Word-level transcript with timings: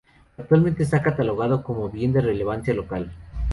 Actualmente 0.35 0.81
está 0.81 1.03
catalogado 1.03 1.61
como 1.61 1.91
Bien 1.91 2.11
de 2.11 2.21
Relevancia 2.21 2.73
Local. 2.73 3.11